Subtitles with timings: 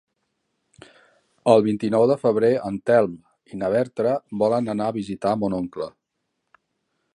[1.53, 3.13] El vint-i-nou de febrer en Telm
[3.55, 5.89] i na Berta volen anar a visitar mon oncle.